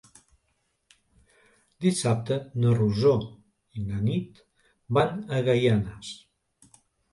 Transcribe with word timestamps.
Dissabte 1.87 2.39
na 2.63 2.73
Rosó 2.81 3.13
i 3.81 3.83
na 3.91 4.01
Nit 4.09 4.43
van 5.01 5.15
a 5.39 5.45
Gaianes. 5.53 6.13